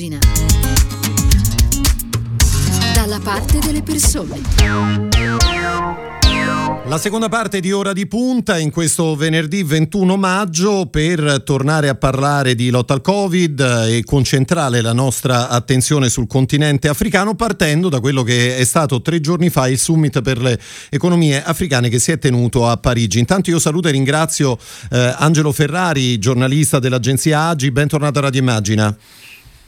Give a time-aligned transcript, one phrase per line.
[0.00, 0.18] immagina.
[2.94, 4.40] Dalla parte delle persone.
[6.86, 11.94] La seconda parte di Ora di Punta in questo venerdì 21 maggio per tornare a
[11.94, 18.00] parlare di lotta al Covid e concentrare la nostra attenzione sul continente africano partendo da
[18.00, 22.10] quello che è stato tre giorni fa il summit per le economie africane che si
[22.10, 23.18] è tenuto a Parigi.
[23.20, 24.58] Intanto io saluto e ringrazio
[24.90, 28.96] eh, Angelo Ferrari, giornalista dell'agenzia Agi, bentornato a Radio Immagina.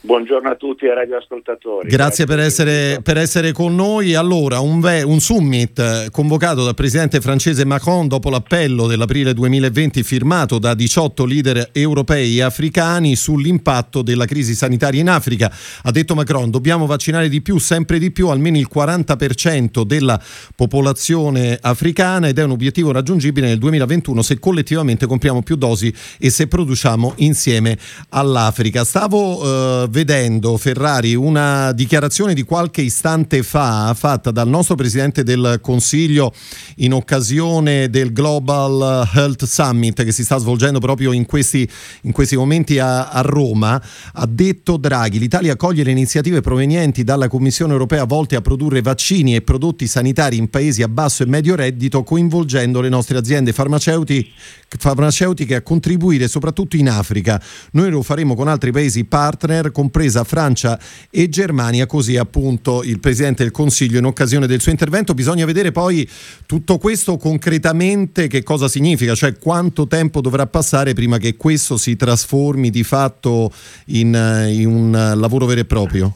[0.05, 1.87] Buongiorno a tutti ai radioascoltatori.
[1.87, 4.15] Grazie, Grazie per, essere, per, essere, con noi.
[4.15, 10.03] Allora, un, ve, un, summit eh, convocato dal presidente francese Macron dopo l'appello dell'aprile 2020
[10.03, 15.49] firmato da 18 leader europei e africani sull'impatto della crisi sanitaria in Africa.
[15.83, 20.21] Ha detto Macron, dobbiamo vaccinare di più, sempre di più, almeno il 40% della
[20.53, 26.29] popolazione africana ed è un obiettivo raggiungibile nel 2021 se collettivamente compriamo più dosi e
[26.29, 27.77] se produciamo insieme
[28.09, 28.83] all'Africa.
[28.83, 29.83] Stavo...
[29.83, 36.33] Eh, vedendo Ferrari una dichiarazione di qualche istante fa fatta dal nostro Presidente del Consiglio
[36.77, 41.69] in occasione del Global Health Summit che si sta svolgendo proprio in questi,
[42.01, 43.79] in questi momenti a, a Roma.
[44.13, 49.35] Ha detto Draghi, l'Italia accoglie le iniziative provenienti dalla Commissione europea volte a produrre vaccini
[49.35, 54.31] e prodotti sanitari in paesi a basso e medio reddito coinvolgendo le nostre aziende farmaceutiche
[54.77, 57.41] farmaceutiche a contribuire soprattutto in Africa.
[57.71, 60.79] Noi lo faremo con altri paesi partner, compresa Francia
[61.11, 65.13] e Germania, così appunto il Presidente del Consiglio in occasione del suo intervento.
[65.13, 66.07] Bisogna vedere poi
[66.45, 71.97] tutto questo concretamente che cosa significa, cioè quanto tempo dovrà passare prima che questo si
[71.97, 73.51] trasformi di fatto
[73.87, 74.13] in,
[74.47, 76.15] in un lavoro vero e proprio.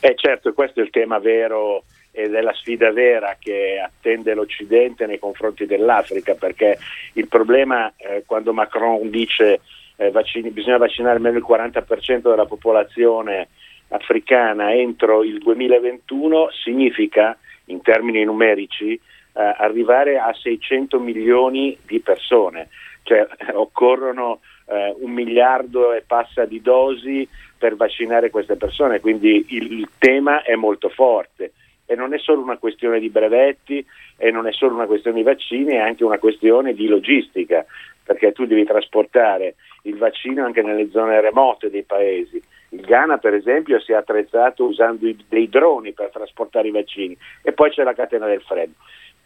[0.00, 5.06] Eh certo, questo è il tema vero ed è la sfida vera che attende l'Occidente
[5.06, 6.78] nei confronti dell'Africa, perché
[7.12, 9.60] il problema eh, quando Macron dice
[9.98, 13.48] eh, vaccini, bisogna vaccinare almeno il 40% della popolazione
[13.88, 17.36] africana entro il 2021 significa,
[17.66, 19.00] in termini numerici, eh,
[19.34, 22.68] arrivare a 600 milioni di persone,
[23.02, 29.72] cioè occorrono eh, un miliardo e passa di dosi per vaccinare queste persone, quindi il,
[29.72, 31.52] il tema è molto forte
[31.90, 33.82] e non è solo una questione di brevetti
[34.18, 37.64] e non è solo una questione di vaccini, è anche una questione di logistica,
[38.04, 39.54] perché tu devi trasportare
[39.84, 42.42] il vaccino anche nelle zone remote dei paesi.
[42.70, 47.52] Il Ghana, per esempio, si è attrezzato usando dei droni per trasportare i vaccini e
[47.52, 48.74] poi c'è la catena del freddo.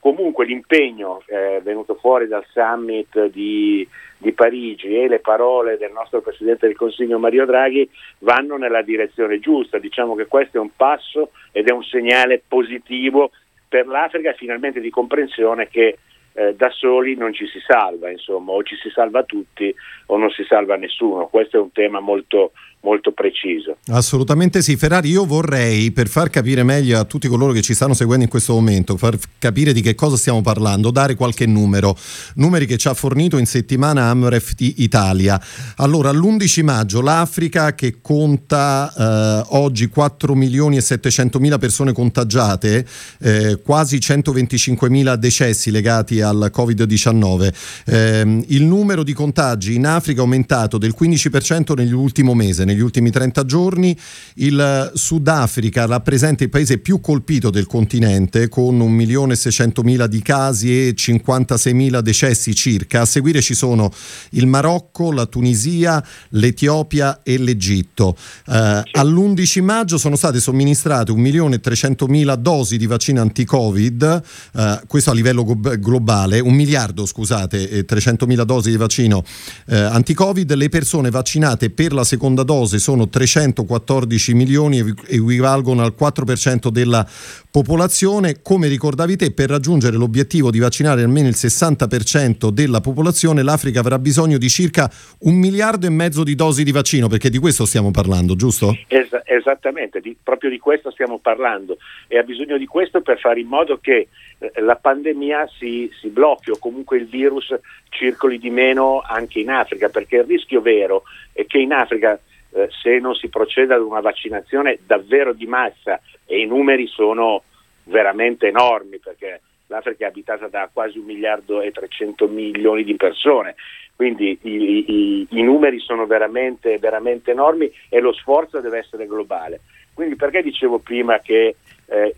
[0.02, 3.86] Comunque l'impegno eh, venuto fuori dal summit di,
[4.18, 9.38] di, Parigi e le parole del nostro Presidente del Consiglio Mario Draghi vanno nella direzione
[9.38, 9.78] giusta.
[9.78, 13.30] Diciamo che questo è un passo ed è un segnale positivo
[13.68, 15.98] per l'Africa finalmente di comprensione che
[16.34, 19.75] eh, da soli non ci si salva, insomma, o ci si salva tutti
[20.06, 21.26] o non si salva nessuno.
[21.26, 23.76] Questo è un tema molto, molto preciso.
[23.88, 24.76] Assolutamente sì.
[24.76, 28.31] Ferrari, io vorrei, per far capire meglio a tutti coloro che ci stanno seguendo in
[28.31, 31.97] questo momento, far capire di che cosa stiamo parlando, dare qualche numero.
[32.37, 35.41] Numeri che ci ha fornito in settimana Amref Italia.
[35.76, 42.87] Allora, l'11 maggio l'Africa che conta eh, oggi 4 milioni e 700 mila persone contagiate,
[43.20, 47.53] eh, quasi 125 mila decessi legati al Covid-19.
[47.87, 53.10] Eh, il numero di contagi in Africa è aumentato del 15% nell'ultimo mese negli ultimi
[53.10, 53.97] 30 giorni.
[54.34, 62.00] Il Sudafrica rappresenta il paese più colpito del continente con 1.600.000 di casi e 56.000
[62.00, 63.03] decessi circa.
[63.03, 63.93] A seguire ci sono
[64.31, 68.16] il Marocco, la Tunisia, l'Etiopia e l'Egitto.
[68.47, 74.22] Eh, all'11 maggio sono state somministrate 1.300.000 dosi di vaccino anti-Covid,
[74.55, 76.12] eh, questo a livello globale,
[76.43, 79.25] un miliardo scusate, e 300.000 dosi di vaccino
[79.67, 80.53] eh, anti-Covid.
[80.55, 87.06] Le persone vaccinate per la seconda dose sono 314 milioni e equivalgono al 4% della
[87.52, 88.40] popolazione.
[88.42, 93.98] Come ricordavi te, per raggiungere l'obiettivo di vaccinare almeno il 60% della popolazione, l'Africa avrà
[93.98, 94.90] bisogno di circa
[95.20, 98.75] un miliardo e mezzo di dosi di vaccino, perché di questo stiamo parlando, giusto?
[98.88, 101.76] Es- esattamente, di, proprio di questo stiamo parlando
[102.08, 104.08] e ha bisogno di questo per fare in modo che
[104.38, 107.55] eh, la pandemia si, si blocchi o comunque il virus
[107.90, 111.02] circoli di meno anche in Africa, perché il rischio vero
[111.32, 112.19] è che in Africa
[112.52, 117.43] eh, se non si procede ad una vaccinazione davvero di massa e i numeri sono
[117.84, 123.54] veramente enormi perché l'Africa è abitata da quasi un miliardo e 300 milioni di persone,
[123.96, 129.60] quindi i, i, i numeri sono veramente, veramente, enormi e lo sforzo deve essere globale.
[129.94, 131.56] Quindi perché dicevo prima che
[131.87, 132.14] eh,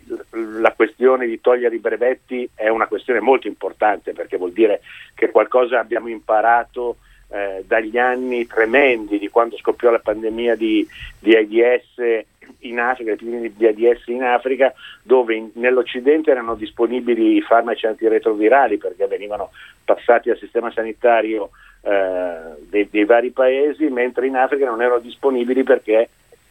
[0.60, 4.80] la questione di togliere i brevetti è una questione molto importante perché vuol dire
[5.14, 6.98] che qualcosa abbiamo imparato
[7.34, 10.86] eh, dagli anni tremendi di quando scoppiò la pandemia di,
[11.18, 12.24] di AIDS
[12.60, 14.72] in Africa, di AIDS in Africa,
[15.02, 19.50] dove in, nell'Occidente erano disponibili i farmaci antiretrovirali perché venivano
[19.84, 21.50] passati al sistema sanitario
[21.82, 26.08] eh, dei, dei vari paesi, mentre in Africa non erano disponibili perché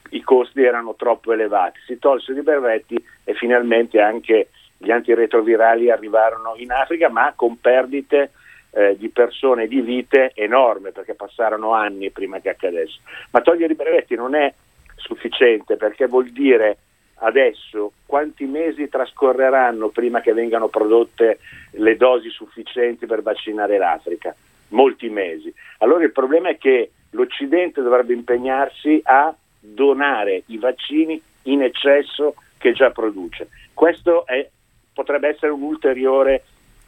[0.10, 1.80] i costi erano troppo elevati.
[1.88, 8.32] Si tolsero i brevetti e finalmente anche gli antiretrovirali arrivarono in Africa, ma con perdite
[8.74, 13.00] eh, di persone, di vite enorme, perché passarono anni prima che accadesse.
[13.32, 14.52] Ma togliere i brevetti non è
[14.96, 16.78] sufficiente perché vuol dire
[17.16, 21.40] adesso quanti mesi trascorreranno prima che vengano prodotte
[21.72, 24.36] le dosi sufficienti per vaccinare l'Africa?
[24.70, 25.54] Molti mesi.
[25.80, 32.74] Allora il problema è che l'Occidente dovrebbe impegnarsi a donare i vaccini in eccesso che
[32.74, 33.50] già produce.
[33.74, 34.50] Questo è,
[34.94, 36.44] potrebbe essere un ulteriore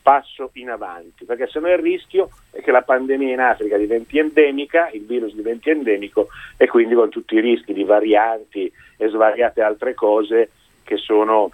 [0.06, 4.19] passo in avanti, perché se no il rischio è che la pandemia in Africa diventi
[4.19, 9.63] endemica, il virus diventi endemico e quindi con tutti i rischi di varianti e svariate
[9.63, 10.52] altre cose
[10.84, 11.50] che sono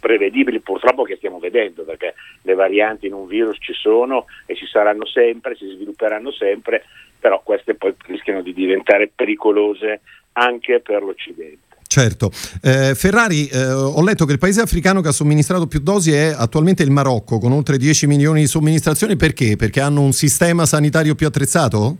[0.00, 4.64] prevedibili purtroppo che stiamo vedendo perché le varianti in un virus ci sono e ci
[4.64, 6.84] saranno sempre, si svilupperanno sempre,
[7.20, 10.00] però queste poi rischiano di diventare pericolose
[10.32, 11.67] anche per l'Occidente.
[11.88, 12.30] Certo.
[12.62, 16.34] Eh, Ferrari, eh, ho letto che il paese africano che ha somministrato più dosi è
[16.36, 19.16] attualmente il Marocco, con oltre 10 milioni di somministrazioni.
[19.16, 19.56] Perché?
[19.56, 21.96] Perché hanno un sistema sanitario più attrezzato?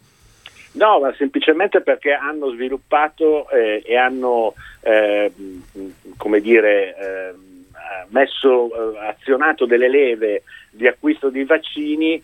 [0.73, 4.53] No, ma semplicemente perché hanno sviluppato eh, e hanno,
[4.83, 5.33] eh,
[6.19, 7.35] come dire, eh,
[8.09, 12.23] messo, eh, azionato delle leve di acquisto di vaccini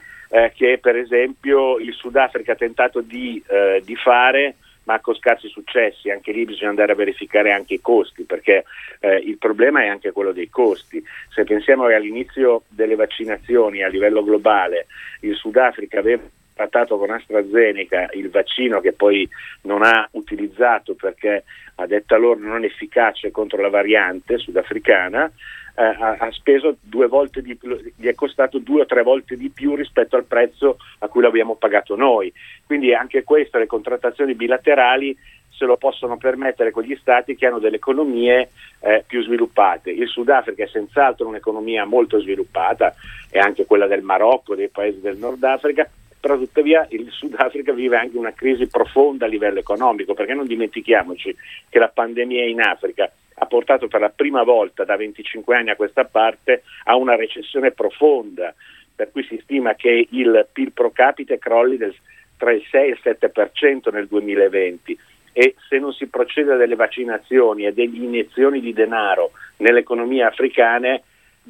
[0.54, 3.40] che per esempio il Sudafrica ha tentato di,
[3.84, 6.10] di fare ma con scarsi successi.
[6.10, 8.64] Anche lì bisogna andare a verificare anche i costi, perché
[9.00, 11.02] eh, il problema è anche quello dei costi.
[11.32, 14.86] Se pensiamo che all'inizio delle vaccinazioni a livello globale
[15.20, 16.22] il Sudafrica aveva
[16.54, 19.28] trattato con AstraZeneca il vaccino che poi
[19.62, 21.44] non ha utilizzato perché
[21.76, 25.30] a detta loro non efficace contro la variante sudafricana,
[25.74, 29.36] eh, ha, ha, speso due volte di più, gli è costato due o tre volte
[29.36, 32.32] di più rispetto al prezzo a cui l'abbiamo pagato noi.
[32.64, 35.16] Quindi anche questo, le contrattazioni bilaterali
[35.56, 38.50] se lo possono permettere quegli stati che hanno delle economie
[38.80, 39.90] eh, più sviluppate.
[39.90, 42.94] Il Sudafrica è senz'altro un'economia molto sviluppata,
[43.30, 45.88] e anche quella del Marocco, dei paesi del Nord Africa,
[46.20, 51.36] però tuttavia il Sudafrica vive anche una crisi profonda a livello economico, perché non dimentichiamoci
[51.68, 53.10] che la pandemia in Africa
[53.44, 57.70] ha portato per la prima volta da 25 anni a questa parte a una recessione
[57.70, 58.54] profonda,
[58.94, 61.94] per cui si stima che il PIL pro capite crolli del,
[62.36, 64.98] tra il 6 e il 7% nel 2020
[65.36, 70.22] e se non si procede a delle vaccinazioni e delle iniezioni di denaro nelle economie
[70.22, 71.02] africane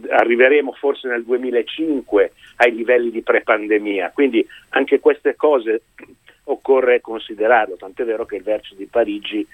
[0.08, 4.10] arriveremo forse nel 2005 ai livelli di pre-pandemia.
[4.12, 5.82] Quindi anche queste cose
[6.44, 9.46] occorre considerarlo, tant'è vero che il vertice di Parigi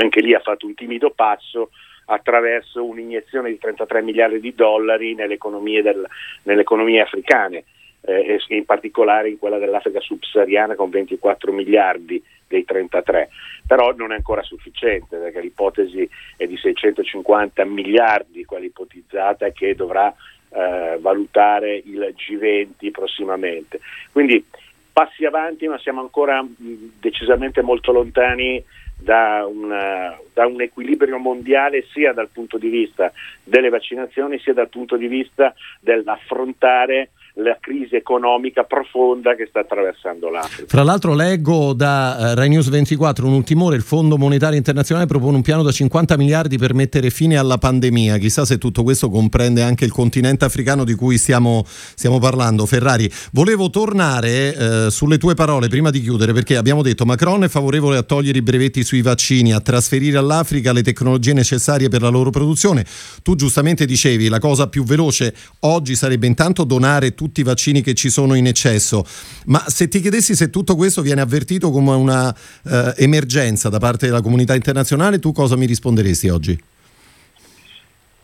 [0.00, 1.70] anche lì ha fatto un timido passo
[2.06, 6.06] attraverso un'iniezione di 33 miliardi di dollari nelle economie, del,
[6.44, 7.64] nelle economie africane
[8.02, 13.28] eh, in particolare in quella dell'Africa subsahariana con 24 miliardi dei 33,
[13.66, 20.14] però non è ancora sufficiente perché l'ipotesi è di 650 miliardi, quella ipotizzata che dovrà
[20.50, 23.80] eh, valutare il G20 prossimamente.
[24.12, 24.42] Quindi
[24.90, 28.64] passi avanti ma siamo ancora mh, decisamente molto lontani
[28.98, 33.12] da, una, da, un equilibrio mondiale sia dal punto di vista
[33.44, 40.28] delle vaccinazioni sia dal punto di vista dell'affrontare la crisi economica profonda che sta attraversando
[40.28, 40.68] l'Africa.
[40.68, 45.36] Fra l'altro leggo da uh, Rai News 24 un ultimore, il Fondo Monetario Internazionale propone
[45.36, 49.62] un piano da 50 miliardi per mettere fine alla pandemia, chissà se tutto questo comprende
[49.62, 52.66] anche il continente africano di cui stiamo, stiamo parlando.
[52.66, 57.48] Ferrari, volevo tornare uh, sulle tue parole prima di chiudere perché abbiamo detto Macron è
[57.48, 62.08] favorevole a togliere i brevetti sui vaccini, a trasferire all'Africa le tecnologie necessarie per la
[62.08, 62.84] loro produzione.
[63.22, 67.82] Tu giustamente dicevi la cosa più veloce oggi sarebbe intanto donare tutto tutti i vaccini
[67.82, 69.04] che ci sono in eccesso.
[69.46, 74.06] Ma se ti chiedessi se tutto questo viene avvertito come una eh, emergenza da parte
[74.06, 76.58] della comunità internazionale, tu cosa mi risponderesti oggi?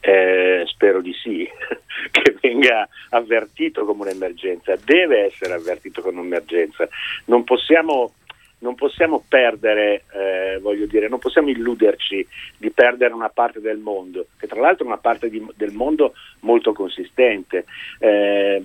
[0.01, 1.47] Eh, spero di sì,
[2.11, 6.89] che venga avvertito come un'emergenza, deve essere avvertito come un'emergenza.
[7.27, 8.15] Non possiamo
[8.65, 14.29] non possiamo perdere, eh, voglio dire, non possiamo illuderci di perdere una parte del mondo,
[14.39, 17.67] che tra l'altro è una parte di, del mondo molto consistente.
[17.99, 18.63] Eh,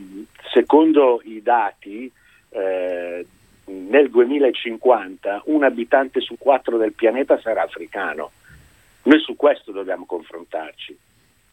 [0.53, 2.09] secondo i dati,
[2.51, 3.25] eh,
[3.65, 8.31] nel 2050 un abitante su quattro del pianeta sarà africano.
[9.03, 10.97] Noi su questo dobbiamo confrontarci.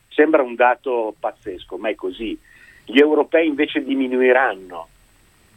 [0.08, 2.38] Sembra un dato pazzesco, ma è così.
[2.84, 4.88] Gli europei invece diminuiranno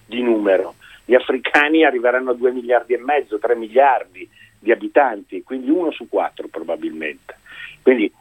[0.08, 0.74] di numero
[1.10, 6.08] gli africani arriveranno a 2 miliardi e mezzo, 3 miliardi di abitanti, quindi uno su
[6.08, 7.36] quattro probabilmente.
[7.82, 8.14] Quindi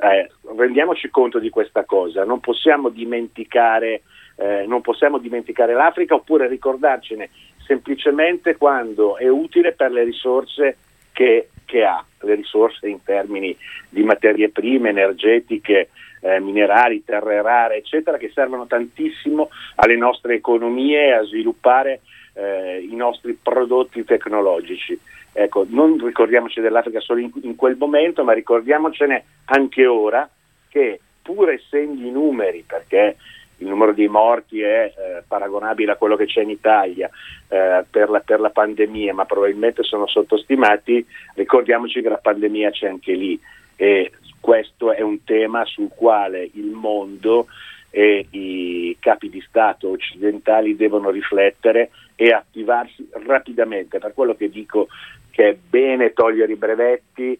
[0.00, 4.02] eh, rendiamoci conto di questa cosa, non possiamo dimenticare,
[4.36, 7.30] eh, non possiamo dimenticare l'Africa oppure ricordarcene
[7.64, 10.76] semplicemente quando è utile per le risorse
[11.12, 13.56] che, che ha, le risorse in termini
[13.88, 15.88] di materie prime, energetiche,
[16.20, 22.02] eh, minerali, terre rare, eccetera, che servono tantissimo alle nostre economie e a sviluppare
[22.36, 24.98] eh, i nostri prodotti tecnologici.
[25.32, 30.28] Ecco, non ricordiamoci dell'Africa solo in, in, quel momento, ma ricordiamocene anche ora
[30.68, 33.16] che pur essendo i numeri, perché
[33.58, 37.08] il numero di morti è eh, paragonabile a quello che c'è in Italia
[37.48, 42.88] eh, per, la, per la pandemia, ma probabilmente sono sottostimati, ricordiamoci che la pandemia c'è
[42.88, 43.40] anche lì
[43.76, 47.46] e questo è un tema sul quale il mondo
[47.90, 53.98] e i capi di Stato occidentali devono riflettere e attivarsi rapidamente.
[53.98, 54.88] Per quello che dico
[55.30, 57.38] che è bene togliere i brevetti,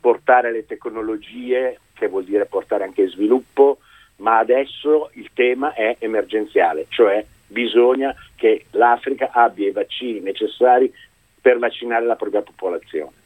[0.00, 3.78] portare le tecnologie, che vuol dire portare anche sviluppo,
[4.16, 10.92] ma adesso il tema è emergenziale, cioè bisogna che l'Africa abbia i vaccini necessari
[11.40, 13.24] per vaccinare la propria popolazione.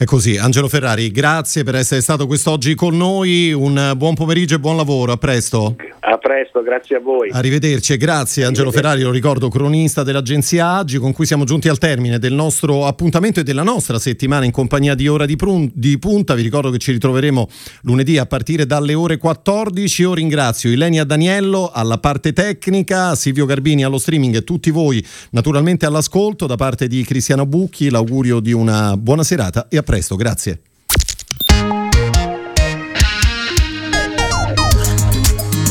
[0.00, 4.58] È così, Angelo Ferrari, grazie per essere stato quest'oggi con noi, un buon pomeriggio e
[4.58, 5.76] buon lavoro, a presto.
[6.00, 7.28] A presto, grazie a voi.
[7.30, 11.76] Arrivederci e grazie Angelo Ferrari, lo ricordo, cronista dell'agenzia Agi, con cui siamo giunti al
[11.76, 15.98] termine del nostro appuntamento e della nostra settimana in compagnia di Ora di, Prun- di
[15.98, 16.32] Punta.
[16.32, 17.46] Vi ricordo che ci ritroveremo
[17.82, 20.00] lunedì a partire dalle ore 14.
[20.00, 25.84] Io ringrazio Ilenia Daniello alla parte tecnica, Silvio Garbini allo streaming e tutti voi naturalmente
[25.84, 26.46] all'ascolto.
[26.46, 30.60] Da parte di Cristiano Bucchi l'augurio di una buona serata e a presto, grazie.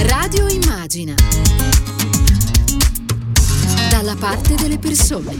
[0.01, 1.13] Radio Immagina.
[3.89, 5.37] Dalla parte delle persone.